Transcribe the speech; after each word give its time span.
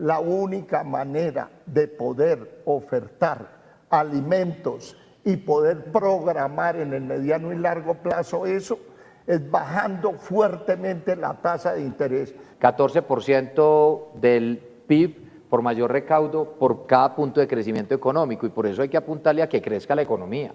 la 0.00 0.18
única 0.18 0.82
manera 0.82 1.50
de 1.66 1.86
poder 1.88 2.62
ofertar 2.64 3.60
alimentos 3.90 4.96
y 5.24 5.36
poder 5.36 5.92
programar 5.92 6.76
en 6.76 6.94
el 6.94 7.02
mediano 7.02 7.52
y 7.52 7.58
largo 7.58 7.94
plazo 7.94 8.46
eso 8.46 8.78
es 9.26 9.50
bajando 9.50 10.12
fuertemente 10.12 11.14
la 11.14 11.34
tasa 11.34 11.74
de 11.74 11.82
interés. 11.82 12.34
14% 12.60 14.14
del 14.14 14.58
PIB 14.86 15.48
por 15.50 15.62
mayor 15.62 15.92
recaudo 15.92 16.54
por 16.58 16.86
cada 16.86 17.14
punto 17.14 17.40
de 17.40 17.46
crecimiento 17.46 17.94
económico 17.94 18.46
y 18.46 18.50
por 18.50 18.66
eso 18.66 18.82
hay 18.82 18.88
que 18.88 18.96
apuntarle 18.96 19.42
a 19.42 19.48
que 19.48 19.60
crezca 19.60 19.94
la 19.94 20.02
economía. 20.02 20.52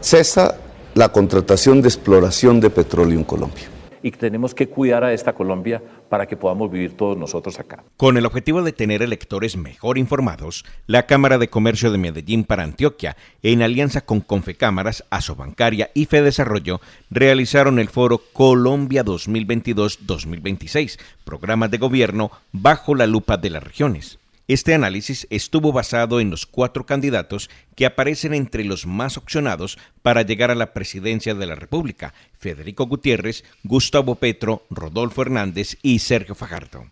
Cesa 0.00 0.56
la 0.94 1.10
contratación 1.10 1.80
de 1.80 1.88
exploración 1.88 2.60
de 2.60 2.70
petróleo 2.70 3.16
en 3.16 3.24
Colombia 3.24 3.77
y 4.02 4.10
tenemos 4.10 4.54
que 4.54 4.68
cuidar 4.68 5.04
a 5.04 5.12
esta 5.12 5.34
Colombia 5.34 5.82
para 6.08 6.26
que 6.26 6.36
podamos 6.36 6.70
vivir 6.70 6.96
todos 6.96 7.16
nosotros 7.16 7.58
acá. 7.58 7.84
Con 7.96 8.16
el 8.16 8.26
objetivo 8.26 8.62
de 8.62 8.72
tener 8.72 9.02
electores 9.02 9.56
mejor 9.56 9.98
informados, 9.98 10.64
la 10.86 11.06
Cámara 11.06 11.38
de 11.38 11.48
Comercio 11.48 11.90
de 11.90 11.98
Medellín 11.98 12.44
para 12.44 12.62
Antioquia, 12.62 13.16
en 13.42 13.62
alianza 13.62 14.02
con 14.02 14.20
Confecámaras, 14.20 15.04
Asobancaria 15.10 15.90
y 15.94 16.06
Fedesarrollo, 16.06 16.80
realizaron 17.10 17.78
el 17.78 17.88
foro 17.88 18.20
Colombia 18.32 19.04
2022-2026, 19.04 20.98
programas 21.24 21.70
de 21.70 21.78
gobierno 21.78 22.30
bajo 22.52 22.94
la 22.94 23.06
lupa 23.06 23.36
de 23.36 23.50
las 23.50 23.62
regiones. 23.62 24.18
Este 24.48 24.72
análisis 24.72 25.26
estuvo 25.28 25.72
basado 25.72 26.20
en 26.20 26.30
los 26.30 26.46
cuatro 26.46 26.86
candidatos 26.86 27.50
que 27.76 27.84
aparecen 27.84 28.32
entre 28.32 28.64
los 28.64 28.86
más 28.86 29.18
opcionados 29.18 29.78
para 30.00 30.22
llegar 30.22 30.50
a 30.50 30.54
la 30.54 30.72
presidencia 30.72 31.34
de 31.34 31.44
la 31.44 31.54
República, 31.54 32.14
Federico 32.32 32.86
Gutiérrez, 32.86 33.44
Gustavo 33.62 34.14
Petro, 34.14 34.64
Rodolfo 34.70 35.20
Hernández 35.20 35.76
y 35.82 35.98
Sergio 35.98 36.34
Fajardo, 36.34 36.86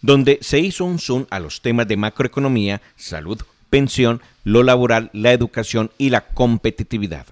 donde 0.00 0.38
se 0.40 0.60
hizo 0.60 0.86
un 0.86 0.98
zoom 0.98 1.26
a 1.28 1.40
los 1.40 1.60
temas 1.60 1.86
de 1.88 1.98
macroeconomía, 1.98 2.80
salud, 2.96 3.42
pensión, 3.68 4.22
lo 4.42 4.62
laboral, 4.62 5.10
la 5.12 5.32
educación 5.32 5.90
y 5.98 6.08
la 6.08 6.28
competitividad. 6.28 7.26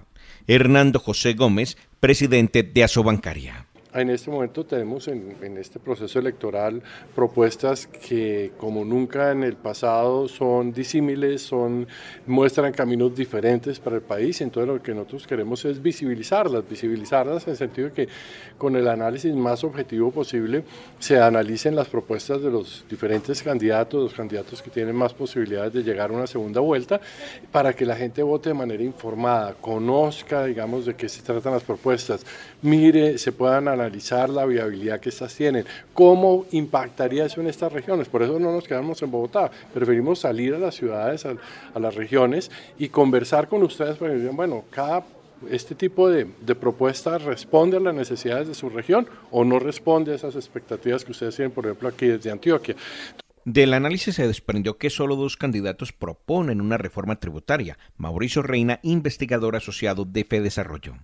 Hernando 0.45 0.99
José 0.99 1.33
Gómez, 1.33 1.77
presidente 1.99 2.61
de 2.61 2.83
Asobancaria. 2.83 3.65
En 3.93 4.09
este 4.09 4.31
momento 4.31 4.65
tenemos 4.65 5.07
en, 5.07 5.57
este 5.57 5.79
proceso 5.79 6.17
electoral 6.17 6.81
propuestas 7.13 7.85
que 7.85 8.51
como 8.57 8.83
nunca 8.83 9.31
en 9.31 9.43
el 9.43 9.55
pasado 9.55 10.27
son 10.27 10.73
disímiles, 10.73 11.43
son, 11.43 11.87
muestran 12.25 12.73
caminos 12.73 13.15
diferentes 13.15 13.79
para 13.79 13.97
el 13.97 14.01
país, 14.01 14.41
entonces 14.41 14.73
lo 14.73 14.81
que 14.81 14.95
nosotros 14.95 15.27
queremos 15.27 15.63
es 15.65 15.79
visibilizarlas, 15.79 16.67
visibilizarlas 16.67 17.45
en 17.45 17.51
el 17.51 17.57
sentido 17.57 17.89
de 17.89 17.93
que 17.93 18.07
con 18.57 18.75
el 18.75 18.87
análisis 18.87 19.35
más 19.35 19.63
objetivo 19.63 20.09
posible 20.09 20.63
se 20.97 21.19
analicen 21.19 21.75
las 21.75 21.87
propuestas 21.87 22.41
de 22.41 22.49
los 22.49 22.83
diferentes 22.89 23.43
candidatos, 23.43 24.01
los 24.01 24.13
candidatos 24.15 24.63
que 24.63 24.71
tienen 24.71 24.95
más 24.95 25.13
posibilidades 25.13 25.71
de 25.71 25.83
llegar 25.83 26.09
a 26.09 26.13
una 26.13 26.25
segunda 26.25 26.61
vuelta, 26.61 26.99
para 27.51 27.73
que 27.73 27.85
la 27.85 27.95
gente 27.95 28.23
vote 28.23 28.49
de 28.49 28.55
manera 28.55 28.81
informada, 28.81 29.53
conozca, 29.53 30.45
digamos, 30.45 30.87
de 30.87 30.95
qué 30.95 31.07
se 31.07 31.21
tratan 31.21 31.53
las 31.53 31.63
propuestas, 31.63 32.25
mire, 32.63 33.19
se 33.19 33.31
puedan 33.31 33.67
analizar 33.67 33.82
analizar 33.83 34.29
la 34.29 34.45
viabilidad 34.45 34.99
que 34.99 35.09
estas 35.09 35.35
tienen. 35.35 35.65
¿Cómo 35.93 36.45
impactaría 36.51 37.25
eso 37.25 37.41
en 37.41 37.47
estas 37.47 37.71
regiones? 37.71 38.07
Por 38.07 38.23
eso 38.23 38.39
no 38.39 38.51
nos 38.51 38.67
quedamos 38.67 39.01
en 39.01 39.11
Bogotá, 39.11 39.51
preferimos 39.73 40.19
salir 40.19 40.53
a 40.53 40.59
las 40.59 40.75
ciudades, 40.75 41.25
a, 41.25 41.79
las 41.79 41.95
regiones 41.95 42.51
y 42.77 42.89
conversar 42.89 43.47
con 43.47 43.63
ustedes 43.63 43.97
para 43.97 44.13
que 44.13 44.19
digan, 44.19 44.35
bueno, 44.35 44.63
cada 44.69 45.03
este 45.49 45.75
tipo 45.75 46.09
de, 46.09 46.27
de 46.39 46.55
propuesta 46.55 47.17
responde 47.17 47.77
a 47.77 47.79
las 47.81 47.93
necesidades 47.93 48.47
de 48.47 48.53
su 48.53 48.69
región 48.69 49.07
o 49.31 49.43
no 49.43 49.59
responde 49.59 50.13
a 50.13 50.15
esas 50.15 50.35
expectativas 50.35 51.03
que 51.03 51.11
ustedes 51.11 51.35
tienen, 51.35 51.51
por 51.51 51.65
ejemplo, 51.65 51.89
aquí 51.89 52.07
desde 52.07 52.31
Antioquia. 52.31 52.75
Del 53.45 53.73
análisis 53.73 54.15
se 54.15 54.25
desprendió 54.25 54.77
que 54.77 54.89
solo 54.89 55.17
dos 55.17 55.35
candidatos 55.35 55.91
proponen 55.91 56.61
una 56.61 56.77
reforma 56.77 57.19
tributaria. 57.19 57.77
Mauricio 57.97 58.41
Reina, 58.41 58.79
investigador 58.83 59.57
asociado 59.57 60.05
de 60.05 60.23
Desarrollo. 60.23 60.95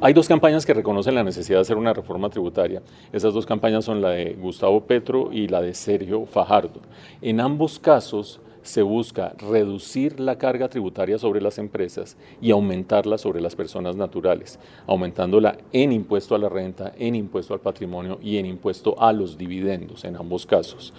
Hay 0.00 0.12
dos 0.12 0.28
campañas 0.28 0.64
que 0.64 0.74
reconocen 0.74 1.14
la 1.14 1.24
necesidad 1.24 1.58
de 1.58 1.62
hacer 1.62 1.76
una 1.76 1.92
reforma 1.92 2.30
tributaria. 2.30 2.82
Esas 3.12 3.34
dos 3.34 3.46
campañas 3.46 3.84
son 3.84 4.00
la 4.00 4.10
de 4.10 4.34
Gustavo 4.34 4.84
Petro 4.84 5.30
y 5.32 5.48
la 5.48 5.60
de 5.60 5.74
Sergio 5.74 6.24
Fajardo. 6.24 6.80
En 7.20 7.40
ambos 7.40 7.78
casos 7.78 8.40
se 8.68 8.82
busca 8.82 9.32
reducir 9.38 10.20
la 10.20 10.36
carga 10.36 10.68
tributaria 10.68 11.18
sobre 11.18 11.40
las 11.40 11.58
empresas 11.58 12.18
y 12.42 12.50
aumentarla 12.50 13.16
sobre 13.16 13.40
las 13.40 13.56
personas 13.56 13.96
naturales, 13.96 14.58
aumentándola 14.86 15.56
en 15.72 15.90
impuesto 15.90 16.34
a 16.34 16.38
la 16.38 16.50
renta, 16.50 16.92
en 16.98 17.14
impuesto 17.14 17.54
al 17.54 17.60
patrimonio 17.60 18.18
y 18.22 18.36
en 18.36 18.44
impuesto 18.44 19.00
a 19.00 19.12
los 19.12 19.38
dividendos 19.38 20.04
en 20.04 20.16
ambos 20.16 20.44
casos. 20.44 20.92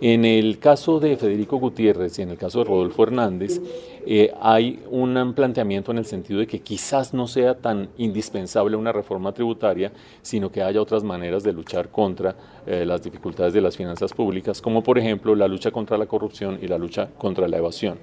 En 0.00 0.24
el 0.24 0.58
caso 0.58 1.00
de 1.00 1.16
Federico 1.16 1.56
Gutiérrez 1.56 2.18
y 2.18 2.22
en 2.22 2.30
el 2.30 2.36
caso 2.36 2.58
de 2.58 2.64
Rodolfo 2.64 3.04
Hernández, 3.04 3.60
eh, 4.06 4.32
hay 4.40 4.82
un 4.90 5.32
planteamiento 5.34 5.92
en 5.92 5.98
el 5.98 6.04
sentido 6.04 6.40
de 6.40 6.46
que 6.46 6.60
quizás 6.60 7.14
no 7.14 7.26
sea 7.26 7.54
tan 7.54 7.88
indispensable 7.96 8.76
una 8.76 8.92
reforma 8.92 9.32
tributaria, 9.32 9.92
sino 10.20 10.50
que 10.50 10.62
haya 10.62 10.82
otras 10.82 11.04
maneras 11.04 11.42
de 11.42 11.52
luchar 11.52 11.88
contra 11.88 12.36
eh, 12.66 12.84
las 12.84 13.02
dificultades 13.02 13.54
de 13.54 13.62
las 13.62 13.76
finanzas 13.76 14.12
públicas, 14.12 14.60
como 14.60 14.82
por 14.82 14.98
ejemplo 14.98 15.34
la 15.34 15.48
lucha 15.48 15.70
contra 15.70 15.96
la 15.96 16.06
corrupción 16.06 16.58
y 16.60 16.66
la 16.66 16.76
lucha 16.76 17.08
contra 17.18 17.48
la 17.48 17.58
evasión. 17.58 17.98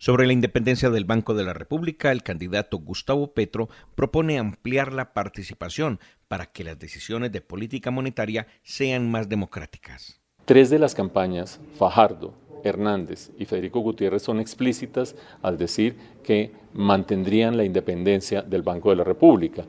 Sobre 0.00 0.26
la 0.28 0.32
independencia 0.32 0.90
del 0.90 1.04
Banco 1.04 1.34
de 1.34 1.42
la 1.42 1.54
República, 1.54 2.12
el 2.12 2.22
candidato 2.22 2.78
Gustavo 2.78 3.34
Petro 3.34 3.68
propone 3.96 4.38
ampliar 4.38 4.92
la 4.92 5.12
participación 5.12 5.98
para 6.28 6.46
que 6.46 6.62
las 6.62 6.78
decisiones 6.78 7.32
de 7.32 7.40
política 7.40 7.90
monetaria 7.90 8.46
sean 8.62 9.10
más 9.10 9.28
democráticas. 9.28 10.20
Tres 10.44 10.70
de 10.70 10.78
las 10.78 10.94
campañas, 10.94 11.60
Fajardo, 11.76 12.32
Hernández 12.64 13.30
y 13.38 13.44
Federico 13.44 13.80
Gutiérrez 13.80 14.22
son 14.22 14.40
explícitas 14.40 15.16
al 15.42 15.58
decir 15.58 15.96
que 16.22 16.52
mantendrían 16.74 17.56
la 17.56 17.64
independencia 17.64 18.42
del 18.42 18.62
Banco 18.62 18.90
de 18.90 18.96
la 18.96 19.04
República. 19.04 19.64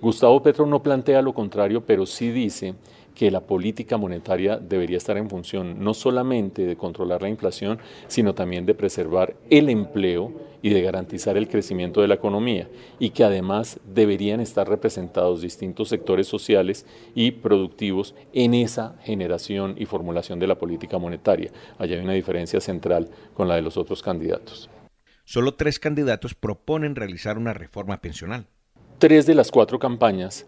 Gustavo 0.00 0.42
Petro 0.42 0.66
no 0.66 0.82
plantea 0.82 1.22
lo 1.22 1.34
contrario, 1.34 1.84
pero 1.84 2.06
sí 2.06 2.30
dice 2.30 2.74
que 3.14 3.30
la 3.30 3.40
política 3.40 3.96
monetaria 3.96 4.56
debería 4.58 4.96
estar 4.96 5.16
en 5.16 5.30
función 5.30 5.82
no 5.82 5.94
solamente 5.94 6.66
de 6.66 6.76
controlar 6.76 7.22
la 7.22 7.28
inflación, 7.28 7.78
sino 8.08 8.34
también 8.34 8.66
de 8.66 8.74
preservar 8.74 9.34
el 9.50 9.68
empleo 9.68 10.32
y 10.62 10.70
de 10.70 10.82
garantizar 10.82 11.36
el 11.36 11.48
crecimiento 11.48 12.00
de 12.00 12.08
la 12.08 12.14
economía, 12.14 12.68
y 12.98 13.10
que 13.10 13.24
además 13.24 13.80
deberían 13.84 14.40
estar 14.40 14.68
representados 14.68 15.42
distintos 15.42 15.88
sectores 15.88 16.28
sociales 16.28 16.86
y 17.14 17.32
productivos 17.32 18.14
en 18.32 18.54
esa 18.54 18.96
generación 19.02 19.74
y 19.76 19.86
formulación 19.86 20.38
de 20.38 20.46
la 20.46 20.58
política 20.58 20.98
monetaria. 20.98 21.50
Allá 21.78 21.96
hay 21.96 22.02
una 22.02 22.12
diferencia 22.12 22.60
central 22.60 23.08
con 23.34 23.48
la 23.48 23.56
de 23.56 23.62
los 23.62 23.76
otros 23.76 24.02
candidatos. 24.02 24.70
Solo 25.24 25.54
tres 25.54 25.78
candidatos 25.78 26.34
proponen 26.34 26.94
realizar 26.94 27.38
una 27.38 27.54
reforma 27.54 28.00
pensional. 28.00 28.46
Tres 29.02 29.26
de 29.26 29.34
las 29.34 29.50
cuatro 29.50 29.80
campañas 29.80 30.46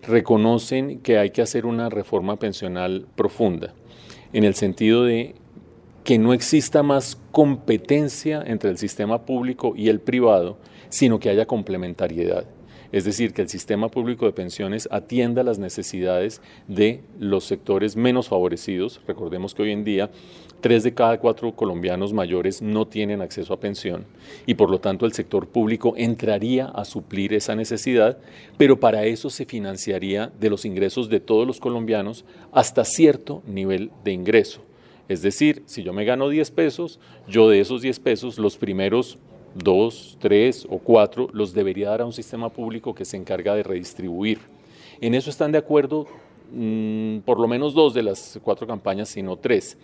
reconocen 0.00 1.00
que 1.00 1.18
hay 1.18 1.32
que 1.32 1.42
hacer 1.42 1.66
una 1.66 1.90
reforma 1.90 2.38
pensional 2.38 3.06
profunda, 3.14 3.74
en 4.32 4.44
el 4.44 4.54
sentido 4.54 5.04
de 5.04 5.34
que 6.02 6.18
no 6.18 6.32
exista 6.32 6.82
más 6.82 7.18
competencia 7.30 8.42
entre 8.46 8.70
el 8.70 8.78
sistema 8.78 9.26
público 9.26 9.74
y 9.76 9.90
el 9.90 10.00
privado, 10.00 10.56
sino 10.88 11.20
que 11.20 11.28
haya 11.28 11.44
complementariedad. 11.44 12.46
Es 12.92 13.04
decir, 13.04 13.32
que 13.32 13.42
el 13.42 13.48
sistema 13.48 13.88
público 13.88 14.26
de 14.26 14.32
pensiones 14.32 14.88
atienda 14.90 15.44
las 15.44 15.58
necesidades 15.58 16.42
de 16.66 17.00
los 17.20 17.44
sectores 17.44 17.94
menos 17.94 18.28
favorecidos. 18.28 19.00
Recordemos 19.06 19.54
que 19.54 19.62
hoy 19.62 19.70
en 19.70 19.84
día 19.84 20.10
tres 20.60 20.82
de 20.82 20.92
cada 20.92 21.18
cuatro 21.18 21.54
colombianos 21.54 22.12
mayores 22.12 22.60
no 22.62 22.86
tienen 22.86 23.20
acceso 23.20 23.54
a 23.54 23.60
pensión 23.60 24.04
y 24.44 24.54
por 24.54 24.70
lo 24.70 24.80
tanto 24.80 25.06
el 25.06 25.12
sector 25.12 25.46
público 25.46 25.94
entraría 25.96 26.66
a 26.66 26.84
suplir 26.84 27.32
esa 27.32 27.54
necesidad, 27.54 28.18
pero 28.58 28.80
para 28.80 29.04
eso 29.04 29.30
se 29.30 29.46
financiaría 29.46 30.32
de 30.38 30.50
los 30.50 30.64
ingresos 30.64 31.08
de 31.08 31.20
todos 31.20 31.46
los 31.46 31.60
colombianos 31.60 32.24
hasta 32.52 32.84
cierto 32.84 33.42
nivel 33.46 33.90
de 34.04 34.12
ingreso. 34.12 34.62
Es 35.08 35.22
decir, 35.22 35.62
si 35.66 35.82
yo 35.82 35.92
me 35.92 36.04
gano 36.04 36.28
10 36.28 36.50
pesos, 36.52 37.00
yo 37.26 37.48
de 37.48 37.60
esos 37.60 37.82
10 37.82 37.98
pesos 38.00 38.38
los 38.38 38.56
primeros 38.56 39.18
dos, 39.54 40.16
tres 40.20 40.66
o 40.68 40.78
cuatro, 40.78 41.28
los 41.32 41.52
debería 41.52 41.90
dar 41.90 42.02
a 42.02 42.06
un 42.06 42.12
sistema 42.12 42.48
público 42.50 42.94
que 42.94 43.04
se 43.04 43.16
encarga 43.16 43.54
de 43.54 43.62
redistribuir. 43.62 44.40
En 45.00 45.14
eso 45.14 45.30
están 45.30 45.52
de 45.52 45.58
acuerdo 45.58 46.06
mm, 46.52 47.18
por 47.20 47.38
lo 47.40 47.48
menos 47.48 47.74
dos 47.74 47.94
de 47.94 48.02
las 48.02 48.38
cuatro 48.42 48.66
campañas, 48.66 49.08
sino 49.08 49.36
tres. 49.36 49.76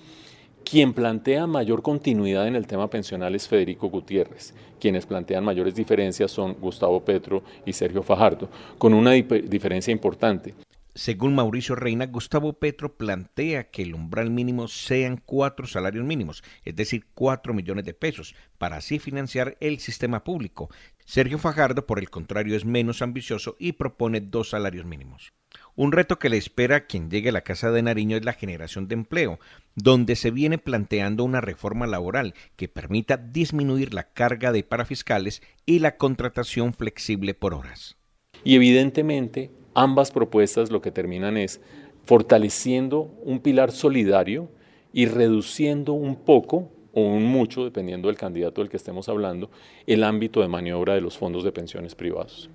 Quien 0.68 0.92
plantea 0.92 1.46
mayor 1.46 1.80
continuidad 1.80 2.48
en 2.48 2.56
el 2.56 2.66
tema 2.66 2.90
pensional 2.90 3.34
es 3.36 3.46
Federico 3.46 3.88
Gutiérrez. 3.88 4.52
Quienes 4.80 5.06
plantean 5.06 5.44
mayores 5.44 5.76
diferencias 5.76 6.32
son 6.32 6.54
Gustavo 6.60 7.00
Petro 7.00 7.42
y 7.64 7.72
Sergio 7.72 8.02
Fajardo, 8.02 8.48
con 8.76 8.92
una 8.92 9.12
diferencia 9.12 9.92
importante. 9.92 10.54
Según 10.96 11.34
Mauricio 11.34 11.74
Reina, 11.74 12.06
Gustavo 12.06 12.54
Petro 12.54 12.96
plantea 12.96 13.70
que 13.70 13.82
el 13.82 13.94
umbral 13.94 14.30
mínimo 14.30 14.66
sean 14.66 15.20
cuatro 15.22 15.66
salarios 15.66 16.06
mínimos, 16.06 16.42
es 16.64 16.74
decir, 16.74 17.04
cuatro 17.12 17.52
millones 17.52 17.84
de 17.84 17.92
pesos, 17.92 18.34
para 18.56 18.76
así 18.76 18.98
financiar 18.98 19.58
el 19.60 19.78
sistema 19.78 20.24
público. 20.24 20.70
Sergio 21.04 21.36
Fajardo, 21.36 21.84
por 21.84 21.98
el 21.98 22.08
contrario, 22.08 22.56
es 22.56 22.64
menos 22.64 23.02
ambicioso 23.02 23.56
y 23.58 23.72
propone 23.72 24.22
dos 24.22 24.48
salarios 24.48 24.86
mínimos. 24.86 25.34
Un 25.74 25.92
reto 25.92 26.18
que 26.18 26.30
le 26.30 26.38
espera 26.38 26.76
a 26.76 26.86
quien 26.86 27.10
llegue 27.10 27.28
a 27.28 27.32
la 27.32 27.42
Casa 27.42 27.70
de 27.70 27.82
Nariño 27.82 28.16
es 28.16 28.24
la 28.24 28.32
generación 28.32 28.88
de 28.88 28.94
empleo, 28.94 29.38
donde 29.74 30.16
se 30.16 30.30
viene 30.30 30.56
planteando 30.56 31.24
una 31.24 31.42
reforma 31.42 31.86
laboral 31.86 32.32
que 32.56 32.68
permita 32.68 33.18
disminuir 33.18 33.92
la 33.92 34.14
carga 34.14 34.50
de 34.50 34.62
parafiscales 34.62 35.42
y 35.66 35.80
la 35.80 35.98
contratación 35.98 36.72
flexible 36.72 37.34
por 37.34 37.52
horas. 37.52 37.98
Y 38.44 38.54
evidentemente 38.54 39.50
ambas 39.76 40.10
propuestas 40.10 40.70
lo 40.72 40.80
que 40.80 40.90
terminan 40.90 41.36
es 41.36 41.60
fortaleciendo 42.06 43.14
un 43.22 43.40
pilar 43.40 43.70
solidario 43.70 44.48
y 44.92 45.06
reduciendo 45.06 45.92
un 45.92 46.16
poco 46.16 46.72
o 46.92 47.02
un 47.02 47.24
mucho, 47.24 47.62
dependiendo 47.62 48.08
del 48.08 48.16
candidato 48.16 48.62
del 48.62 48.70
que 48.70 48.78
estemos 48.78 49.08
hablando, 49.10 49.50
el 49.86 50.02
ámbito 50.02 50.40
de 50.40 50.48
maniobra 50.48 50.94
de 50.94 51.02
los 51.02 51.18
fondos 51.18 51.44
de 51.44 51.52
pensiones 51.52 51.94
privados. 51.94 52.48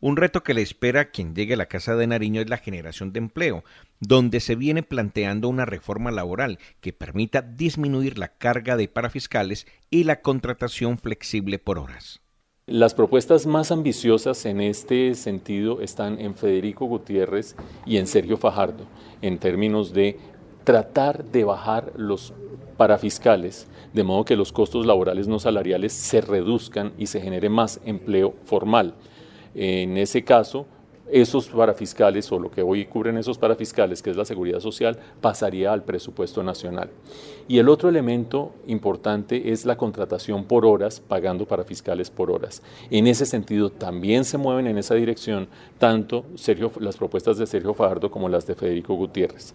Un 0.00 0.16
reto 0.16 0.42
que 0.42 0.52
le 0.52 0.60
espera 0.60 1.00
a 1.00 1.04
quien 1.06 1.34
llegue 1.34 1.54
a 1.54 1.56
la 1.56 1.66
Casa 1.66 1.96
de 1.96 2.06
Nariño 2.06 2.42
es 2.42 2.50
la 2.50 2.58
generación 2.58 3.12
de 3.12 3.18
empleo, 3.18 3.64
donde 3.98 4.40
se 4.40 4.54
viene 4.54 4.82
planteando 4.82 5.48
una 5.48 5.64
reforma 5.64 6.10
laboral 6.10 6.58
que 6.80 6.92
permita 6.92 7.40
disminuir 7.40 8.18
la 8.18 8.28
carga 8.28 8.76
de 8.76 8.88
parafiscales 8.88 9.66
y 9.90 10.04
la 10.04 10.20
contratación 10.20 10.98
flexible 10.98 11.58
por 11.58 11.78
horas. 11.78 12.20
Las 12.68 12.92
propuestas 12.92 13.46
más 13.46 13.72
ambiciosas 13.72 14.44
en 14.44 14.60
este 14.60 15.14
sentido 15.14 15.80
están 15.80 16.20
en 16.20 16.34
Federico 16.34 16.84
Gutiérrez 16.84 17.56
y 17.86 17.96
en 17.96 18.06
Sergio 18.06 18.36
Fajardo, 18.36 18.84
en 19.22 19.38
términos 19.38 19.94
de 19.94 20.18
tratar 20.64 21.24
de 21.24 21.44
bajar 21.44 21.94
los 21.96 22.34
parafiscales, 22.76 23.68
de 23.94 24.04
modo 24.04 24.26
que 24.26 24.36
los 24.36 24.52
costos 24.52 24.84
laborales 24.84 25.28
no 25.28 25.38
salariales 25.38 25.94
se 25.94 26.20
reduzcan 26.20 26.92
y 26.98 27.06
se 27.06 27.22
genere 27.22 27.48
más 27.48 27.80
empleo 27.86 28.34
formal. 28.44 28.92
En 29.54 29.96
ese 29.96 30.22
caso, 30.22 30.66
esos 31.10 31.48
parafiscales 31.48 32.30
o 32.32 32.38
lo 32.38 32.50
que 32.50 32.62
hoy 32.62 32.86
cubren 32.86 33.16
esos 33.16 33.38
parafiscales, 33.38 34.02
que 34.02 34.10
es 34.10 34.16
la 34.16 34.24
seguridad 34.24 34.60
social, 34.60 34.98
pasaría 35.20 35.72
al 35.72 35.84
presupuesto 35.84 36.42
nacional. 36.42 36.90
Y 37.46 37.58
el 37.58 37.68
otro 37.68 37.88
elemento 37.88 38.52
importante 38.66 39.52
es 39.52 39.64
la 39.64 39.76
contratación 39.76 40.44
por 40.44 40.66
horas, 40.66 41.00
pagando 41.00 41.46
parafiscales 41.46 42.10
por 42.10 42.30
horas. 42.30 42.62
En 42.90 43.06
ese 43.06 43.26
sentido, 43.26 43.70
también 43.70 44.24
se 44.24 44.38
mueven 44.38 44.66
en 44.66 44.78
esa 44.78 44.94
dirección 44.94 45.48
tanto 45.78 46.24
Sergio, 46.34 46.70
las 46.80 46.96
propuestas 46.96 47.38
de 47.38 47.46
Sergio 47.46 47.74
Fajardo 47.74 48.10
como 48.10 48.28
las 48.28 48.46
de 48.46 48.54
Federico 48.54 48.94
Gutiérrez. 48.94 49.54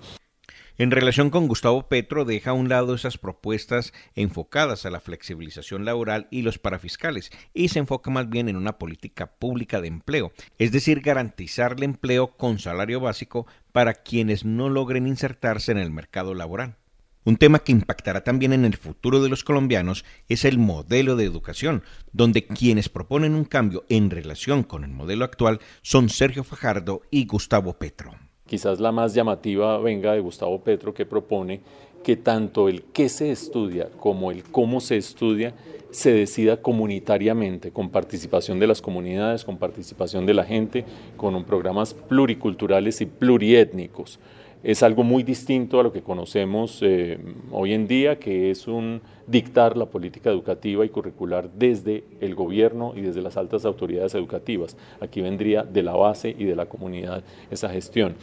En 0.79 0.89
relación 0.89 1.29
con 1.29 1.47
Gustavo 1.47 1.87
Petro, 1.87 2.25
deja 2.25 2.49
a 2.49 2.53
un 2.53 2.67
lado 2.67 2.95
esas 2.95 3.19
propuestas 3.19 3.93
enfocadas 4.15 4.87
a 4.87 4.89
la 4.89 4.99
flexibilización 4.99 5.85
laboral 5.85 6.27
y 6.31 6.41
los 6.41 6.57
parafiscales 6.57 7.29
y 7.53 7.67
se 7.67 7.77
enfoca 7.77 8.09
más 8.09 8.27
bien 8.27 8.49
en 8.49 8.55
una 8.55 8.79
política 8.79 9.27
pública 9.27 9.81
de 9.81 9.89
empleo, 9.89 10.31
es 10.57 10.71
decir, 10.71 11.01
garantizar 11.01 11.73
el 11.77 11.83
empleo 11.83 12.35
con 12.37 12.57
salario 12.57 12.99
básico 12.99 13.45
para 13.71 13.93
quienes 13.93 14.45
no 14.45 14.67
logren 14.67 15.05
insertarse 15.05 15.71
en 15.71 15.77
el 15.77 15.91
mercado 15.91 16.33
laboral. 16.33 16.75
Un 17.23 17.37
tema 17.37 17.59
que 17.59 17.71
impactará 17.71 18.23
también 18.23 18.51
en 18.51 18.65
el 18.65 18.75
futuro 18.75 19.21
de 19.21 19.29
los 19.29 19.43
colombianos 19.43 20.03
es 20.27 20.43
el 20.43 20.57
modelo 20.57 21.15
de 21.15 21.25
educación, 21.25 21.83
donde 22.13 22.47
quienes 22.47 22.89
proponen 22.89 23.35
un 23.35 23.45
cambio 23.45 23.85
en 23.89 24.09
relación 24.09 24.63
con 24.63 24.83
el 24.83 24.91
modelo 24.91 25.23
actual 25.23 25.59
son 25.83 26.09
Sergio 26.09 26.43
Fajardo 26.43 27.03
y 27.11 27.27
Gustavo 27.27 27.77
Petro. 27.77 28.15
Quizás 28.53 28.79
la 28.79 28.91
más 28.91 29.15
llamativa 29.15 29.79
venga 29.79 30.13
de 30.13 30.19
Gustavo 30.19 30.59
Petro 30.59 30.93
que 30.93 31.07
propone 31.07 31.59
que 32.03 32.15
tanto 32.15 32.69
el 32.69 32.83
qué 32.83 33.09
se 33.09 33.31
estudia 33.31 33.89
como 33.99 34.29
el 34.29 34.43
cómo 34.43 34.79
se 34.79 34.95
estudia 34.95 35.55
se 35.89 36.13
decida 36.13 36.57
comunitariamente, 36.57 37.71
con 37.71 37.89
participación 37.89 38.59
de 38.59 38.67
las 38.67 38.79
comunidades, 38.79 39.43
con 39.43 39.57
participación 39.57 40.27
de 40.27 40.35
la 40.35 40.43
gente, 40.43 40.85
con 41.17 41.43
programas 41.45 41.95
pluriculturales 41.95 43.01
y 43.01 43.07
pluriétnicos 43.07 44.19
es 44.63 44.81
algo 44.81 45.03
muy 45.03 45.23
distinto 45.23 45.79
a 45.79 45.83
lo 45.83 45.91
que 45.91 46.01
conocemos 46.01 46.79
eh, 46.81 47.19
hoy 47.51 47.73
en 47.73 47.85
día, 47.85 48.17
que 48.17 48.49
es 48.49 48.65
un 48.67 49.01
dictar 49.27 49.77
la 49.77 49.85
política 49.85 50.29
educativa 50.29 50.85
y 50.85 50.89
curricular 50.89 51.49
desde 51.53 52.05
el 52.21 52.33
gobierno 52.33 52.93
y 52.95 53.01
desde 53.01 53.21
las 53.21 53.35
altas 53.35 53.65
autoridades 53.65 54.15
educativas. 54.15 54.77
Aquí 55.01 55.21
vendría 55.21 55.63
de 55.63 55.83
la 55.83 55.93
base 55.93 56.33
y 56.37 56.45
de 56.45 56.55
la 56.55 56.65
comunidad 56.65 57.23
esa 57.51 57.69
gestión. 57.69 58.15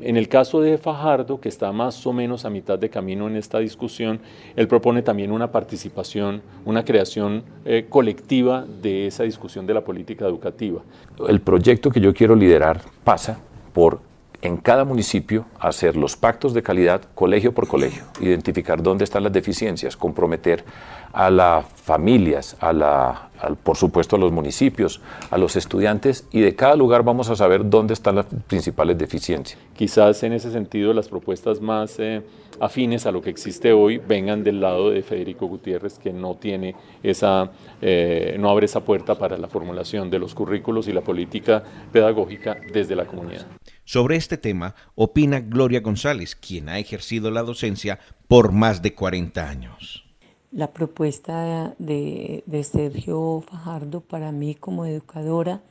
En 0.00 0.16
el 0.16 0.28
caso 0.28 0.62
de 0.62 0.78
Fajardo, 0.78 1.40
que 1.40 1.50
está 1.50 1.72
más 1.72 2.06
o 2.06 2.12
menos 2.12 2.46
a 2.46 2.50
mitad 2.50 2.78
de 2.78 2.88
camino 2.88 3.26
en 3.26 3.36
esta 3.36 3.58
discusión, 3.58 4.20
él 4.56 4.68
propone 4.68 5.02
también 5.02 5.30
una 5.30 5.52
participación, 5.52 6.40
una 6.64 6.84
creación 6.84 7.44
eh, 7.66 7.86
colectiva 7.88 8.64
de 8.82 9.06
esa 9.06 9.24
discusión 9.24 9.66
de 9.66 9.74
la 9.74 9.82
política 9.82 10.26
educativa. 10.26 10.82
El 11.28 11.40
proyecto 11.40 11.90
que 11.90 12.00
yo 12.00 12.14
quiero 12.14 12.34
liderar 12.34 12.80
pasa 13.04 13.38
por 13.74 14.11
en 14.42 14.56
cada 14.56 14.84
municipio 14.84 15.46
hacer 15.60 15.96
los 15.96 16.16
pactos 16.16 16.52
de 16.52 16.62
calidad 16.62 17.02
colegio 17.14 17.54
por 17.54 17.68
colegio, 17.68 18.02
identificar 18.20 18.82
dónde 18.82 19.04
están 19.04 19.22
las 19.22 19.32
deficiencias, 19.32 19.96
comprometer 19.96 20.64
a 21.12 21.30
las 21.30 21.64
familias, 21.64 22.56
a 22.58 22.72
la, 22.72 23.30
por 23.62 23.76
supuesto 23.76 24.16
a 24.16 24.18
los 24.18 24.32
municipios, 24.32 25.00
a 25.30 25.38
los 25.38 25.54
estudiantes 25.54 26.26
y 26.32 26.40
de 26.40 26.56
cada 26.56 26.74
lugar 26.74 27.04
vamos 27.04 27.30
a 27.30 27.36
saber 27.36 27.68
dónde 27.70 27.94
están 27.94 28.16
las 28.16 28.26
principales 28.48 28.98
deficiencias. 28.98 29.60
Quizás 29.76 30.22
en 30.24 30.32
ese 30.32 30.50
sentido 30.50 30.92
las 30.92 31.08
propuestas 31.08 31.60
más 31.60 31.98
eh, 32.00 32.22
afines 32.58 33.06
a 33.06 33.12
lo 33.12 33.22
que 33.22 33.30
existe 33.30 33.72
hoy 33.72 33.98
vengan 33.98 34.42
del 34.42 34.60
lado 34.60 34.90
de 34.90 35.02
Federico 35.02 35.46
Gutiérrez 35.46 36.00
que 36.00 36.12
no 36.12 36.34
tiene 36.34 36.74
esa, 37.04 37.52
eh, 37.80 38.36
no 38.40 38.50
abre 38.50 38.66
esa 38.66 38.80
puerta 38.80 39.14
para 39.14 39.38
la 39.38 39.46
formulación 39.46 40.10
de 40.10 40.18
los 40.18 40.34
currículos 40.34 40.88
y 40.88 40.92
la 40.92 41.02
política 41.02 41.62
pedagógica 41.92 42.56
desde 42.72 42.96
la 42.96 43.04
comunidad. 43.04 43.46
Sobre 43.84 44.16
este 44.16 44.38
tema 44.38 44.74
opina 44.94 45.40
Gloria 45.40 45.80
González, 45.80 46.36
quien 46.36 46.68
ha 46.68 46.78
ejercido 46.78 47.30
la 47.30 47.42
docencia 47.42 47.98
por 48.28 48.52
más 48.52 48.80
de 48.80 48.94
40 48.94 49.48
años. 49.48 50.04
La 50.52 50.72
propuesta 50.72 51.74
de, 51.78 52.44
Sergio 52.62 53.42
Fajardo 53.48 54.00
para 54.00 54.32
mí 54.32 54.54
como 54.54 54.84
educadora 54.84 55.62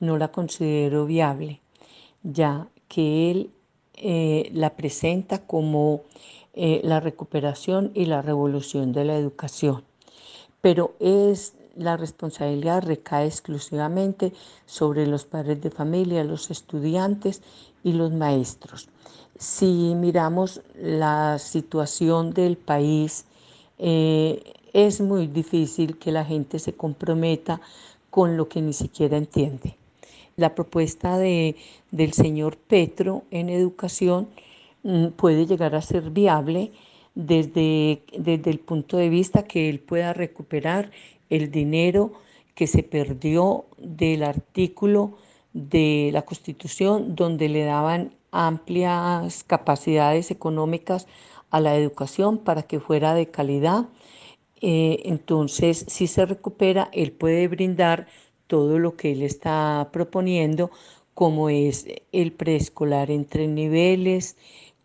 no 0.00 0.18
la 0.18 0.28
considero 0.28 1.06
viable, 1.06 1.60
ya 2.22 2.68
que 2.88 3.30
él 3.30 3.50
eh, 3.94 4.50
la 4.52 4.76
presenta 4.76 5.46
como 5.46 6.02
eh, 6.54 6.80
la 6.84 7.00
recuperación 7.00 7.92
y 7.94 8.06
la 8.06 8.20
revolución 8.20 8.92
de 8.92 9.04
la 9.04 9.16
educación, 9.16 9.84
pero 10.60 10.94
es 11.00 11.54
la 11.78 11.96
responsabilidad 11.96 12.82
recae 12.82 13.26
exclusivamente 13.26 14.32
sobre 14.66 15.06
los 15.06 15.24
padres 15.24 15.60
de 15.62 15.70
familia, 15.70 16.24
los 16.24 16.50
estudiantes 16.50 17.42
y 17.84 17.92
los 17.92 18.12
maestros. 18.12 18.88
Si 19.38 19.94
miramos 19.94 20.60
la 20.74 21.38
situación 21.38 22.32
del 22.32 22.56
país, 22.56 23.24
eh, 23.78 24.42
es 24.72 25.00
muy 25.00 25.28
difícil 25.28 25.98
que 25.98 26.12
la 26.12 26.24
gente 26.24 26.58
se 26.58 26.74
comprometa 26.74 27.60
con 28.10 28.36
lo 28.36 28.48
que 28.48 28.60
ni 28.60 28.72
siquiera 28.72 29.16
entiende. 29.16 29.76
La 30.36 30.54
propuesta 30.54 31.18
de, 31.18 31.56
del 31.90 32.12
señor 32.12 32.56
Petro 32.56 33.22
en 33.30 33.48
educación 33.48 34.28
mm, 34.82 35.08
puede 35.08 35.46
llegar 35.46 35.74
a 35.74 35.82
ser 35.82 36.10
viable 36.10 36.72
desde, 37.14 38.02
desde 38.16 38.50
el 38.50 38.60
punto 38.60 38.96
de 38.96 39.08
vista 39.08 39.42
que 39.42 39.68
él 39.68 39.80
pueda 39.80 40.12
recuperar 40.12 40.90
el 41.30 41.50
dinero 41.50 42.12
que 42.54 42.66
se 42.66 42.82
perdió 42.82 43.66
del 43.76 44.22
artículo 44.22 45.18
de 45.52 46.10
la 46.12 46.22
Constitución 46.22 47.14
donde 47.14 47.48
le 47.48 47.64
daban 47.64 48.14
amplias 48.30 49.44
capacidades 49.44 50.30
económicas 50.30 51.06
a 51.50 51.60
la 51.60 51.76
educación 51.76 52.38
para 52.38 52.62
que 52.62 52.80
fuera 52.80 53.14
de 53.14 53.30
calidad. 53.30 53.86
Eh, 54.60 55.02
entonces, 55.04 55.84
si 55.88 56.06
se 56.06 56.26
recupera, 56.26 56.90
él 56.92 57.12
puede 57.12 57.48
brindar 57.48 58.06
todo 58.46 58.78
lo 58.78 58.96
que 58.96 59.12
él 59.12 59.22
está 59.22 59.88
proponiendo, 59.92 60.70
como 61.14 61.48
es 61.48 61.86
el 62.12 62.32
preescolar 62.32 63.10
entre 63.10 63.46
niveles, 63.46 64.36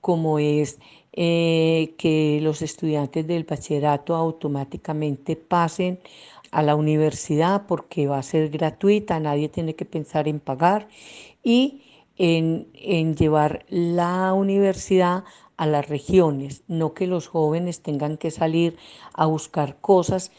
como 0.01 0.39
es 0.39 0.79
eh, 1.15 1.93
que 1.97 2.39
los 2.41 2.63
estudiantes 2.63 3.27
del 3.27 3.43
bachillerato 3.43 4.15
automáticamente 4.15 5.35
pasen 5.35 5.99
a 6.49 6.63
la 6.63 6.75
universidad 6.75 7.67
porque 7.67 8.07
va 8.07 8.17
a 8.17 8.23
ser 8.23 8.49
gratuita, 8.49 9.19
nadie 9.19 9.47
tiene 9.47 9.75
que 9.75 9.85
pensar 9.85 10.27
en 10.27 10.39
pagar 10.39 10.87
y 11.43 11.83
en, 12.17 13.15
llevar 13.15 13.65
la 13.69 14.33
universidad 14.33 15.23
a 15.57 15.67
las 15.67 15.87
regiones, 15.87 16.63
no 16.67 16.95
que 16.95 17.05
los 17.05 17.27
jóvenes 17.27 17.81
tengan 17.81 18.17
que 18.17 18.31
salir 18.31 18.75
a 19.13 19.27
buscar 19.27 19.77
cosas 19.81 20.31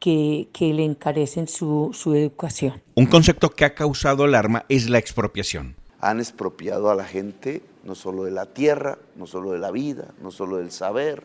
que, 0.00 0.48
le 0.58 0.84
encarecen 0.84 1.46
su, 1.46 1.90
su 1.92 2.14
educación. 2.14 2.82
Un 2.96 3.06
concepto 3.06 3.50
que 3.50 3.64
ha 3.64 3.74
causado 3.74 4.24
alarma 4.24 4.64
es 4.68 4.90
la 4.90 4.98
expropiación. 4.98 5.76
Han 6.00 6.18
expropiado 6.18 6.90
a 6.90 6.96
la 6.96 7.04
gente 7.04 7.62
no 7.88 7.94
solo 7.94 8.24
de 8.24 8.30
la 8.30 8.46
tierra, 8.46 8.98
no 9.16 9.26
solo 9.26 9.50
de 9.50 9.58
la 9.58 9.72
vida, 9.72 10.14
no 10.22 10.30
solo 10.30 10.58
del 10.58 10.70
saber, 10.70 11.24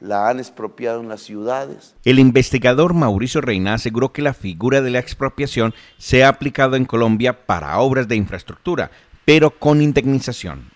la 0.00 0.28
han 0.28 0.40
expropiado 0.40 1.00
en 1.00 1.08
las 1.08 1.22
ciudades. 1.22 1.94
El 2.04 2.18
investigador 2.18 2.92
Mauricio 2.92 3.40
Reina 3.40 3.74
aseguró 3.74 4.12
que 4.12 4.20
la 4.20 4.34
figura 4.34 4.82
de 4.82 4.90
la 4.90 4.98
expropiación 4.98 5.72
se 5.98 6.24
ha 6.24 6.28
aplicado 6.28 6.74
en 6.74 6.86
Colombia 6.86 7.46
para 7.46 7.78
obras 7.78 8.08
de 8.08 8.16
infraestructura, 8.16 8.90
pero 9.24 9.50
con 9.50 9.80
indemnización 9.80 10.72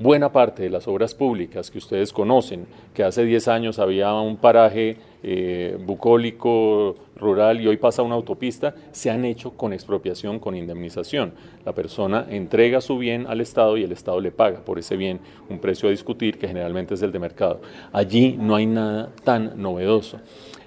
buena 0.00 0.32
parte 0.32 0.62
de 0.62 0.70
las 0.70 0.88
obras 0.88 1.14
públicas 1.14 1.70
que 1.70 1.78
ustedes 1.78 2.12
conocen, 2.12 2.66
que 2.94 3.04
hace 3.04 3.22
10 3.22 3.48
años 3.48 3.78
había 3.78 4.12
un 4.14 4.38
paraje 4.38 4.96
eh, 5.22 5.78
bucólico 5.84 6.94
rural 7.20 7.60
y 7.60 7.66
hoy 7.66 7.76
pasa 7.76 8.02
una 8.02 8.14
autopista, 8.14 8.74
se 8.92 9.10
han 9.10 9.24
hecho 9.24 9.52
con 9.52 9.72
expropiación, 9.72 10.38
con 10.38 10.56
indemnización. 10.56 11.34
La 11.64 11.74
persona 11.74 12.26
entrega 12.28 12.80
su 12.80 12.98
bien 12.98 13.26
al 13.28 13.40
Estado 13.40 13.76
y 13.76 13.84
el 13.84 13.92
Estado 13.92 14.20
le 14.20 14.32
paga 14.32 14.64
por 14.64 14.78
ese 14.78 14.96
bien 14.96 15.20
un 15.48 15.58
precio 15.58 15.88
a 15.88 15.92
discutir 15.92 16.38
que 16.38 16.48
generalmente 16.48 16.94
es 16.94 17.02
el 17.02 17.12
de 17.12 17.18
mercado. 17.18 17.60
Allí 17.92 18.36
no 18.38 18.56
hay 18.56 18.66
nada 18.66 19.10
tan 19.24 19.60
novedoso. 19.60 20.18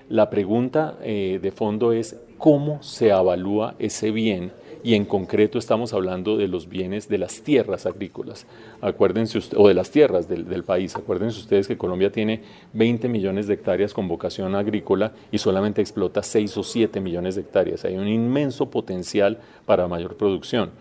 La 0.10 0.30
pregunta 0.30 0.98
eh, 1.02 1.40
de 1.42 1.52
fondo 1.52 1.92
es 1.92 2.20
cómo 2.38 2.84
se 2.84 3.12
avalúa 3.12 3.76
ese 3.80 4.12
bien 4.12 4.52
y 4.84 4.96
en 4.96 5.06
concreto 5.06 5.58
estamos 5.58 5.94
hablando 5.94 6.38
de 6.38 6.48
los 6.48 6.68
bienes 6.68 7.08
de 7.08 7.18
las 7.18 7.42
tierras 7.42 7.86
agrícolas. 7.86 8.46
Acuérdense 8.82 9.40
o 9.56 9.68
de 9.68 9.74
las 9.74 9.90
tierras 9.92 10.28
del, 10.28 10.48
del, 10.48 10.64
país. 10.64 10.96
Acuérdense 10.96 11.40
ustedes 11.40 11.68
que 11.68 11.78
Colombia 11.78 12.12
tiene 12.12 12.42
20 12.74 13.08
millones 13.08 13.48
de 13.48 13.54
hectáreas 13.54 13.94
con 13.94 14.08
vocación 14.08 14.54
agrícola 14.56 15.14
y 15.32 15.38
solamente 15.38 15.82
explota 15.82 16.22
6 16.22 16.58
o 16.58 16.64
7 16.64 17.00
millones 17.00 17.36
de 17.36 17.42
hectáreas. 17.42 17.86
Hay 17.86 17.96
un 17.96 18.08
inmenso 18.08 18.70
potencial 18.70 19.40
para 19.66 19.88
mayor 19.88 20.18
producción. 20.18 20.72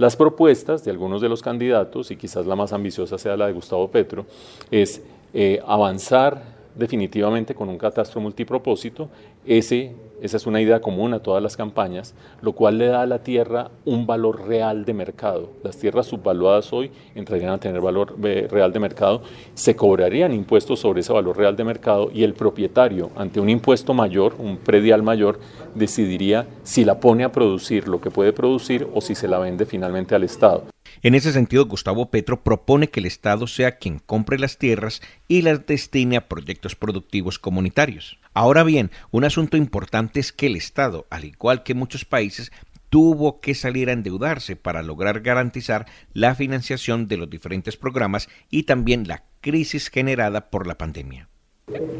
Las 0.00 0.16
propuestas 0.16 0.82
de 0.82 0.90
algunos 0.90 1.20
de 1.20 1.28
los 1.28 1.42
candidatos, 1.42 2.10
y 2.10 2.16
quizás 2.16 2.46
la 2.46 2.56
más 2.56 2.72
ambiciosa 2.72 3.18
sea 3.18 3.36
la 3.36 3.48
de 3.48 3.52
Gustavo 3.52 3.90
Petro, 3.90 4.24
es 4.70 5.02
eh, 5.34 5.60
avanzar 5.66 6.42
definitivamente 6.74 7.54
con 7.54 7.68
un 7.68 7.78
catastro 7.78 8.20
multipropósito. 8.20 9.08
Ese 9.44 9.94
esa 10.20 10.36
es 10.36 10.46
una 10.46 10.60
idea 10.60 10.80
común 10.80 11.14
a 11.14 11.20
todas 11.20 11.42
las 11.42 11.56
campañas, 11.56 12.14
lo 12.42 12.52
cual 12.52 12.76
le 12.76 12.86
da 12.86 13.02
a 13.02 13.06
la 13.06 13.20
tierra 13.20 13.70
un 13.86 14.06
valor 14.06 14.46
real 14.46 14.84
de 14.84 14.92
mercado. 14.92 15.48
Las 15.64 15.78
tierras 15.78 16.06
subvaluadas 16.06 16.72
hoy 16.74 16.90
entrarían 17.14 17.50
a 17.52 17.58
tener 17.58 17.80
valor 17.80 18.16
eh, 18.24 18.46
real 18.50 18.72
de 18.72 18.80
mercado, 18.80 19.22
se 19.54 19.74
cobrarían 19.74 20.34
impuestos 20.34 20.80
sobre 20.80 21.00
ese 21.00 21.12
valor 21.12 21.38
real 21.38 21.56
de 21.56 21.64
mercado 21.64 22.10
y 22.12 22.22
el 22.22 22.34
propietario, 22.34 23.10
ante 23.16 23.40
un 23.40 23.48
impuesto 23.48 23.94
mayor, 23.94 24.34
un 24.38 24.58
predial 24.58 25.02
mayor, 25.02 25.40
decidiría 25.74 26.46
si 26.62 26.84
la 26.84 27.00
pone 27.00 27.24
a 27.24 27.32
producir 27.32 27.88
lo 27.88 28.00
que 28.00 28.10
puede 28.10 28.34
producir 28.34 28.86
o 28.92 29.00
si 29.00 29.14
se 29.14 29.26
la 29.26 29.38
vende 29.38 29.64
finalmente 29.64 30.14
al 30.14 30.24
Estado. 30.24 30.64
En 31.02 31.14
ese 31.14 31.32
sentido, 31.32 31.64
Gustavo 31.64 32.10
Petro 32.10 32.42
propone 32.42 32.88
que 32.88 33.00
el 33.00 33.06
Estado 33.06 33.46
sea 33.46 33.78
quien 33.78 34.00
compre 34.00 34.38
las 34.38 34.58
tierras 34.58 35.00
y 35.28 35.40
las 35.40 35.64
destine 35.64 36.18
a 36.18 36.28
proyectos 36.28 36.76
productivos 36.76 37.38
comunitarios. 37.38 38.18
Ahora 38.34 38.64
bien, 38.64 38.90
un 39.10 39.24
asunto 39.24 39.56
importante 39.56 40.20
es 40.20 40.30
que 40.30 40.46
el 40.46 40.56
Estado, 40.56 41.06
al 41.08 41.24
igual 41.24 41.62
que 41.62 41.72
muchos 41.72 42.04
países, 42.04 42.52
tuvo 42.90 43.40
que 43.40 43.54
salir 43.54 43.88
a 43.88 43.94
endeudarse 43.94 44.56
para 44.56 44.82
lograr 44.82 45.20
garantizar 45.20 45.86
la 46.12 46.34
financiación 46.34 47.08
de 47.08 47.16
los 47.16 47.30
diferentes 47.30 47.78
programas 47.78 48.28
y 48.50 48.64
también 48.64 49.08
la 49.08 49.24
crisis 49.40 49.88
generada 49.88 50.50
por 50.50 50.66
la 50.66 50.76
pandemia. 50.76 51.28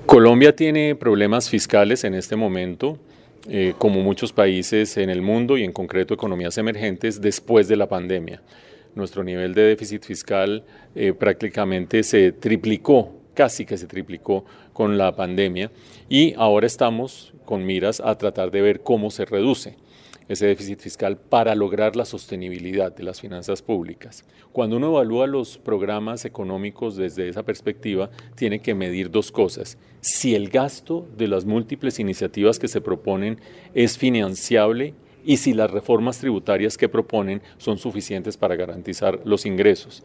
Colombia 0.05 0.55
tiene 0.55 0.95
problemas 0.95 1.49
fiscales 1.49 2.05
en 2.05 2.15
este 2.15 2.37
momento, 2.37 2.99
eh, 3.49 3.73
como 3.79 4.03
muchos 4.03 4.35
países 4.35 4.99
en 4.99 5.09
el 5.09 5.23
mundo 5.23 5.57
y 5.57 5.65
en 5.65 5.73
concreto 5.73 6.13
economías 6.13 6.59
emergentes 6.59 7.23
después 7.23 7.67
de 7.67 7.77
la 7.77 7.89
pandemia 7.89 8.43
nuestro 8.95 9.25
nivel 9.25 9.55
de 9.55 9.63
déficit 9.63 10.05
fiscal 10.05 10.65
eh, 10.95 11.13
prácticamente 11.13 12.03
se 12.03 12.33
triplicó, 12.33 13.13
casi 13.35 13.65
que 13.65 13.77
se 13.77 13.87
triplicó 13.87 14.45
con 14.73 14.99
la 14.99 15.15
pandemia 15.15 15.71
y 16.09 16.35
ahora 16.35 16.67
estamos 16.67 17.33
con 17.45 17.65
miras 17.65 18.01
a 18.01 18.17
tratar 18.17 18.51
de 18.51 18.63
ver 18.63 18.81
cómo 18.81 19.11
se 19.11 19.25
reduce 19.25 19.77
ese 20.31 20.47
déficit 20.47 20.79
fiscal 20.79 21.17
para 21.17 21.57
lograr 21.57 21.97
la 21.97 22.05
sostenibilidad 22.05 22.95
de 22.95 23.03
las 23.03 23.21
finanzas 23.21 23.63
públicas. 23.63 24.25
Cuando 24.53 24.77
uno 24.77 24.91
evalúa 24.91 25.27
los 25.27 25.59
programas 25.59 26.25
económicos 26.25 26.95
desde 26.95 27.29
esa 27.29 27.43
perspectiva, 27.43 28.11
tiene 28.37 28.61
que 28.61 28.77
medir 28.77 29.11
dos 29.11 29.33
cosas. 29.33 29.77
Si 30.01 30.37
el 30.37 30.49
gasto 30.49 31.09
de 31.17 31.27
las 31.27 31.47
múltiples 31.47 31.99
iniciativas 31.99 32.61
que 32.61 32.69
se 32.69 32.81
proponen 32.81 33.41
es 33.75 33.99
financiable 33.99 34.95
y 35.25 35.37
si 35.37 35.53
las 35.53 35.71
reformas 35.71 36.19
tributarias 36.19 36.77
que 36.77 36.89
proponen 36.89 37.43
son 37.59 37.79
suficientes 37.79 38.37
para 38.37 38.57
garantizar 38.57 39.21
los 39.25 39.47
ingresos. 39.47 40.03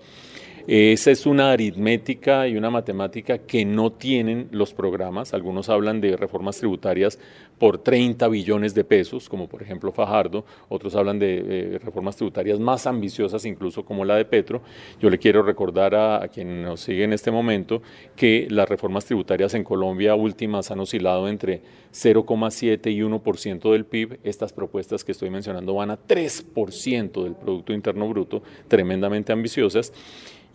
Esa 0.68 1.12
es 1.12 1.28
una 1.28 1.52
aritmética 1.52 2.48
y 2.48 2.58
una 2.58 2.72
matemática 2.72 3.38
que 3.38 3.66
no 3.66 3.92
tienen 3.92 4.48
los 4.50 4.74
programas. 4.74 5.36
Algunos 5.36 5.70
hablan 5.70 6.02
de 6.02 6.18
reformas 6.18 6.58
tributarias 6.58 7.20
por 7.60 7.78
30 7.78 8.28
billones 8.30 8.74
de 8.74 8.84
pesos, 8.84 9.30
como 9.30 9.48
por 9.48 9.62
ejemplo 9.62 9.92
Fajardo. 9.92 10.44
Otros 10.68 10.96
hablan 10.96 11.20
de 11.20 11.80
reformas 11.84 12.16
tributarias 12.16 12.60
más 12.60 12.88
ambiciosas, 12.88 13.46
incluso 13.46 13.86
como 13.86 14.06
la 14.06 14.16
de 14.16 14.26
Petro. 14.26 14.64
Yo 15.00 15.12
le 15.12 15.20
quiero 15.20 15.44
recordar 15.44 15.94
a, 15.94 16.24
a 16.24 16.30
quien 16.30 16.64
nos 16.64 16.82
sigue 16.82 17.04
en 17.04 17.14
este 17.14 17.30
momento 17.30 17.84
que 18.16 18.48
las 18.50 18.68
reformas 18.68 19.06
tributarias 19.06 19.54
en 19.54 19.64
Colombia 19.64 20.16
últimas 20.16 20.72
han 20.72 20.80
oscilado 20.80 21.30
entre 21.30 21.62
0,7 21.94 22.92
y 22.92 23.02
1% 23.02 23.72
del 23.72 23.86
PIB. 23.86 24.20
Estas 24.24 24.52
propuestas 24.52 25.04
que 25.04 25.12
estoy 25.12 25.30
mencionando 25.30 25.76
van 25.76 25.92
a 25.92 26.00
3% 26.00 27.24
del 27.24 27.36
Producto 27.36 27.72
Interno 27.72 28.10
Bruto, 28.10 28.42
tremendamente 28.68 29.32
ambiciosas. 29.32 29.94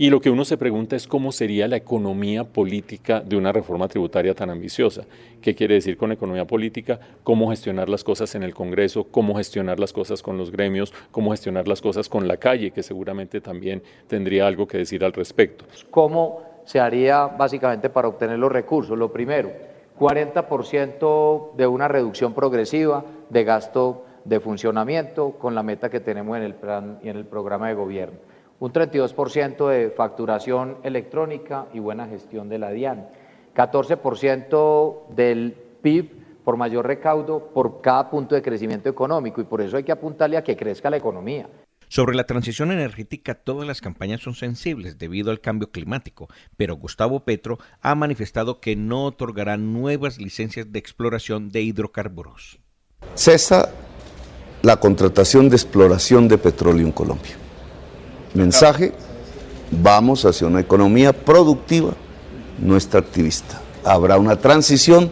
Y 0.01 0.09
lo 0.09 0.23
que 0.23 0.31
uno 0.31 0.47
se 0.47 0.57
pregunta 0.57 0.97
es 0.97 1.07
cómo 1.07 1.31
sería 1.31 1.69
la 1.69 1.77
economía 1.77 2.45
política 2.45 3.21
de 3.21 3.37
una 3.37 3.53
reforma 3.53 3.87
tributaria 3.87 4.35
tan 4.35 4.49
ambiciosa. 4.49 5.03
¿Qué 5.43 5.55
quiere 5.55 5.75
decir 5.75 5.99
con 5.99 6.11
economía 6.11 6.47
política? 6.47 6.99
Cómo 7.23 7.51
gestionar 7.51 7.91
las 7.91 8.03
cosas 8.03 8.35
en 8.35 8.43
el 8.43 8.55
Congreso, 8.55 9.05
cómo 9.11 9.35
gestionar 9.35 9.79
las 9.79 9.93
cosas 9.93 10.23
con 10.23 10.39
los 10.39 10.51
gremios, 10.51 10.95
cómo 11.11 11.33
gestionar 11.33 11.69
las 11.69 11.83
cosas 11.83 12.09
con 12.09 12.27
la 12.27 12.39
calle, 12.39 12.71
que 12.71 12.83
seguramente 12.83 13.43
también 13.43 13.83
tendría 14.07 14.47
algo 14.47 14.67
que 14.67 14.79
decir 14.79 15.05
al 15.05 15.13
respecto. 15.13 15.67
¿Cómo 15.91 16.45
se 16.65 16.81
haría 16.81 17.27
básicamente 17.27 17.91
para 17.91 18.09
obtener 18.09 18.39
los 18.39 18.51
recursos? 18.51 18.97
Lo 18.97 19.13
primero, 19.13 19.53
40% 19.99 21.57
de 21.57 21.67
una 21.67 21.89
reducción 21.89 22.33
progresiva 22.33 23.05
de 23.29 23.45
gasto 23.45 24.07
de 24.25 24.41
funcionamiento 24.41 25.33
con 25.33 25.55
la 25.55 25.63
meta 25.63 25.91
que 25.91 26.01
tenemos 26.01 26.39
en 26.39 26.45
el 26.45 26.55
plan 26.55 27.01
y 27.03 27.11
en 27.11 27.19
el 27.19 27.27
programa 27.27 27.69
de 27.69 27.75
gobierno 27.75 28.30
un 28.61 28.73
32% 28.73 29.69
de 29.69 29.91
facturación 29.91 30.77
electrónica 30.85 31.67
y 31.73 31.81
buena 31.81 32.07
gestión 32.07 32.49
de 32.49 32.59
la 32.59 32.71
DIAN, 32.71 33.09
14% 33.57 35.09
del 35.09 35.57
PIB 35.83 36.21
por 36.45 36.57
mayor 36.57 36.87
recaudo 36.87 37.51
por 37.53 37.81
cada 37.81 38.11
punto 38.11 38.35
de 38.35 38.43
crecimiento 38.43 38.89
económico 38.89 39.41
y 39.41 39.45
por 39.45 39.61
eso 39.61 39.77
hay 39.77 39.85
que 39.85 39.93
apuntarle 39.93 40.37
a 40.37 40.45
que 40.45 40.57
crezca 40.57 40.91
la 40.91 40.99
economía. 40.99 41.49
Sobre 41.89 42.15
la 42.15 42.25
transición 42.25 42.71
energética, 42.71 43.35
todas 43.35 43.67
las 43.67 43.81
campañas 43.81 44.21
son 44.21 44.35
sensibles 44.35 44.97
debido 44.97 45.33
al 45.33 45.41
cambio 45.41 45.73
climático, 45.73 46.29
pero 46.57 46.77
Gustavo 46.77 47.21
Petro 47.25 47.59
ha 47.81 47.97
manifestado 47.97 48.61
que 48.61 48.77
no 48.77 49.07
otorgará 49.07 49.57
nuevas 49.57 50.19
licencias 50.19 50.71
de 50.71 50.79
exploración 50.79 51.51
de 51.51 51.63
hidrocarburos. 51.63 52.61
Cesa 53.15 53.73
la 54.63 54.77
contratación 54.77 55.49
de 55.49 55.57
exploración 55.57 56.29
de 56.29 56.39
petróleo 56.39 56.87
en 56.87 56.93
Colombia. 56.93 57.50
Mensaje, 58.35 58.93
vamos 59.71 60.25
hacia 60.25 60.47
una 60.47 60.61
economía 60.61 61.13
productiva, 61.13 61.93
no 62.59 62.77
extractivista. 62.77 63.61
Habrá 63.85 64.19
una 64.19 64.37
transición 64.37 65.11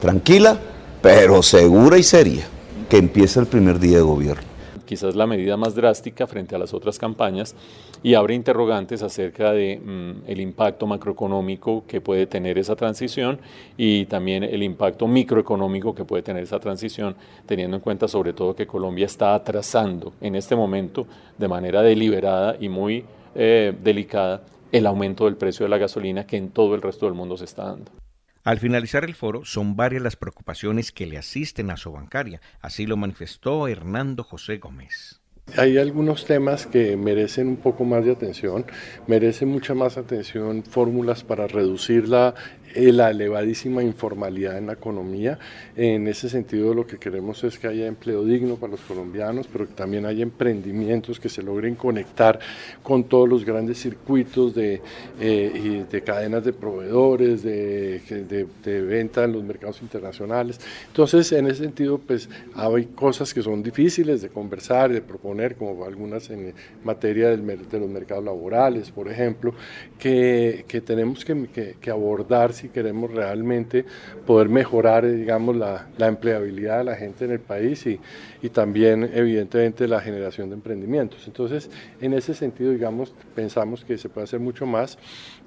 tranquila, 0.00 0.58
pero 1.02 1.42
segura 1.42 1.98
y 1.98 2.02
seria, 2.02 2.46
que 2.88 2.96
empieza 2.96 3.40
el 3.40 3.46
primer 3.46 3.78
día 3.78 3.98
de 3.98 4.02
gobierno 4.02 4.45
quizás 4.86 5.14
la 5.14 5.26
medida 5.26 5.56
más 5.56 5.74
drástica 5.74 6.26
frente 6.26 6.54
a 6.54 6.58
las 6.58 6.72
otras 6.72 6.98
campañas 6.98 7.54
y 8.02 8.14
abre 8.14 8.34
interrogantes 8.34 9.02
acerca 9.02 9.52
de 9.52 9.78
mm, 9.78 10.30
el 10.30 10.40
impacto 10.40 10.86
macroeconómico 10.86 11.84
que 11.86 12.00
puede 12.00 12.26
tener 12.26 12.56
esa 12.56 12.76
transición 12.76 13.38
y 13.76 14.06
también 14.06 14.42
el 14.44 14.62
impacto 14.62 15.06
microeconómico 15.06 15.94
que 15.94 16.04
puede 16.04 16.22
tener 16.22 16.44
esa 16.44 16.60
transición, 16.60 17.16
teniendo 17.44 17.76
en 17.76 17.82
cuenta 17.82 18.08
sobre 18.08 18.32
todo 18.32 18.56
que 18.56 18.66
Colombia 18.66 19.06
está 19.06 19.34
atrasando 19.34 20.14
en 20.20 20.34
este 20.36 20.56
momento 20.56 21.06
de 21.36 21.48
manera 21.48 21.82
deliberada 21.82 22.56
y 22.58 22.68
muy 22.68 23.04
eh, 23.34 23.74
delicada 23.82 24.42
el 24.72 24.86
aumento 24.86 25.26
del 25.26 25.36
precio 25.36 25.64
de 25.64 25.70
la 25.70 25.78
gasolina 25.78 26.26
que 26.26 26.36
en 26.36 26.50
todo 26.50 26.74
el 26.74 26.82
resto 26.82 27.06
del 27.06 27.14
mundo 27.14 27.36
se 27.36 27.44
está 27.44 27.64
dando. 27.64 28.05
Al 28.46 28.60
finalizar 28.60 29.04
el 29.04 29.16
foro, 29.16 29.44
son 29.44 29.74
varias 29.74 30.04
las 30.04 30.14
preocupaciones 30.14 30.92
que 30.92 31.04
le 31.06 31.18
asisten 31.18 31.68
a 31.68 31.76
su 31.76 31.90
bancaria, 31.90 32.40
así 32.60 32.86
lo 32.86 32.96
manifestó 32.96 33.66
Hernando 33.66 34.22
José 34.22 34.58
Gómez. 34.58 35.20
Hay 35.54 35.78
algunos 35.78 36.24
temas 36.24 36.66
que 36.66 36.96
merecen 36.96 37.46
un 37.46 37.56
poco 37.56 37.84
más 37.84 38.04
de 38.04 38.10
atención, 38.10 38.66
merecen 39.06 39.48
mucha 39.48 39.74
más 39.74 39.96
atención 39.96 40.64
fórmulas 40.64 41.22
para 41.22 41.46
reducir 41.46 42.08
la 42.08 42.34
eh, 42.76 42.92
la 42.92 43.10
elevadísima 43.10 43.82
informalidad 43.82 44.58
en 44.58 44.66
la 44.66 44.74
economía. 44.74 45.38
En 45.76 46.08
ese 46.08 46.28
sentido 46.28 46.74
lo 46.74 46.86
que 46.86 46.98
queremos 46.98 47.42
es 47.42 47.58
que 47.58 47.68
haya 47.68 47.86
empleo 47.86 48.22
digno 48.22 48.56
para 48.56 48.72
los 48.72 48.82
colombianos, 48.82 49.46
pero 49.50 49.66
que 49.66 49.72
también 49.72 50.04
haya 50.04 50.22
emprendimientos 50.22 51.18
que 51.18 51.30
se 51.30 51.42
logren 51.42 51.74
conectar 51.74 52.38
con 52.82 53.04
todos 53.04 53.28
los 53.28 53.46
grandes 53.46 53.78
circuitos 53.80 54.54
de, 54.54 54.82
eh, 55.18 55.86
de 55.90 56.02
cadenas 56.02 56.44
de 56.44 56.52
proveedores, 56.52 57.42
de, 57.42 58.00
de, 58.00 58.46
de, 58.62 58.82
venta 58.82 59.24
en 59.24 59.32
los 59.32 59.42
mercados 59.42 59.80
internacionales. 59.80 60.60
Entonces, 60.88 61.32
en 61.32 61.46
ese 61.46 61.62
sentido, 61.64 61.96
pues 61.98 62.28
hay 62.54 62.86
cosas 62.86 63.32
que 63.32 63.42
son 63.42 63.62
difíciles 63.62 64.20
de 64.20 64.28
conversar, 64.28 64.92
de 64.92 65.00
proponer 65.00 65.35
como 65.56 65.84
algunas 65.84 66.30
en 66.30 66.54
materia 66.84 67.28
de 67.36 67.78
los 67.78 67.88
mercados 67.88 68.24
laborales, 68.24 68.90
por 68.90 69.10
ejemplo, 69.10 69.54
que, 69.98 70.64
que 70.66 70.80
tenemos 70.80 71.24
que, 71.24 71.76
que, 71.80 71.90
abordar 71.90 72.52
si 72.52 72.68
queremos 72.68 73.12
realmente 73.12 73.84
poder 74.26 74.48
mejorar, 74.48 75.06
digamos, 75.06 75.56
la, 75.56 75.88
la, 75.98 76.06
empleabilidad 76.08 76.78
de 76.78 76.84
la 76.84 76.96
gente 76.96 77.24
en 77.24 77.32
el 77.32 77.40
país 77.40 77.86
y, 77.86 78.00
y 78.42 78.48
también, 78.48 79.10
evidentemente, 79.14 79.86
la 79.86 80.00
generación 80.00 80.48
de 80.48 80.56
emprendimientos. 80.56 81.26
Entonces, 81.26 81.70
en 82.00 82.12
ese 82.14 82.34
sentido, 82.34 82.72
digamos, 82.72 83.14
pensamos 83.34 83.84
que 83.84 83.98
se 83.98 84.08
puede 84.08 84.24
hacer 84.24 84.40
mucho 84.40 84.66
más 84.66 84.98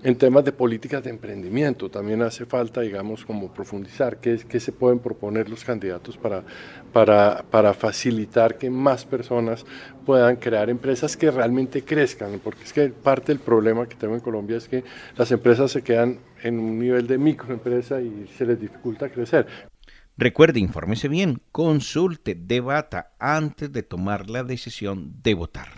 en 0.04 0.16
temas 0.16 0.46
de 0.46 0.52
políticas 0.52 1.04
de 1.04 1.10
emprendimiento. 1.10 1.90
También 1.90 2.22
hace 2.22 2.46
falta, 2.46 2.82
digamos, 2.82 3.26
como 3.26 3.52
profundizar 3.54 4.18
qué, 4.18 4.40
qué 4.48 4.60
se 4.60 4.72
pueden 4.72 5.00
proponer 5.00 5.50
los 5.50 5.64
candidatos 5.64 6.18
para, 6.18 6.44
para, 6.94 7.44
para 7.50 7.74
facilitar 7.74 8.58
que 8.58 8.70
más 8.70 9.06
personas 9.06 9.66
puedan 10.06 10.38
crear 10.38 10.70
empresas 10.70 11.16
que 11.16 11.30
realmente 11.32 11.84
crezcan, 11.84 12.40
porque 12.44 12.64
es 12.64 12.74
que 12.74 12.90
parte 12.90 13.32
del 13.32 13.40
problema 13.40 13.88
que 13.88 13.96
tengo 13.96 14.16
en 14.16 14.22
Colombia 14.22 14.58
es 14.58 14.68
que 14.68 14.84
las 15.18 15.32
empresas 15.32 15.72
se 15.72 15.82
quedan 15.82 16.20
en 16.42 16.60
un 16.60 16.80
nivel 16.80 17.08
de 17.08 17.18
microempresa 17.18 18.02
y 18.02 18.28
se 18.38 18.46
les 18.46 18.60
dificulta 18.60 19.10
crecer. 19.10 19.48
Recuerde, 20.18 20.60
infórmese 20.60 21.08
bien, 21.08 21.42
consulte, 21.52 22.36
debata 22.36 23.14
antes 23.20 23.72
de 23.72 23.84
tomar 23.84 24.30
la 24.30 24.44
decisión 24.44 25.14
de 25.24 25.34
votar. 25.34 25.70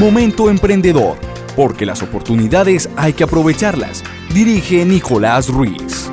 Momento 0.00 0.48
emprendedor, 0.48 1.18
porque 1.54 1.86
las 1.86 2.02
oportunidades 2.02 2.88
hay 2.96 3.12
que 3.12 3.24
aprovecharlas. 3.24 4.02
Dirige 4.32 4.84
Nicolás 4.84 5.48
Ruiz. 5.48 6.10